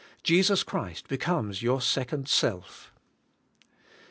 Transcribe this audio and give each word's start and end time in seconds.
Jesus 0.23 0.63
Christ 0.63 1.07
becomes 1.07 1.61
your 1.61 1.79
second 1.79 2.27
self. 2.27 2.91